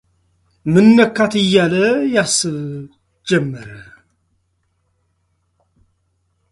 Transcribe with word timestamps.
ምን 0.71 0.85
ነካት 0.97 1.33
እያለ 1.41 1.73
ያስብ 2.13 2.57
ጀመር፡፡ 3.27 3.81